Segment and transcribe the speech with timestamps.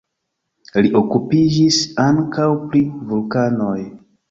[0.85, 3.79] Li okupiĝis ankaŭ pri vulkanoj.